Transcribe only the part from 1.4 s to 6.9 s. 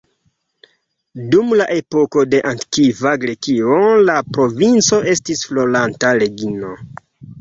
la epoko de antikva Grekio, la provinco estis floranta regno.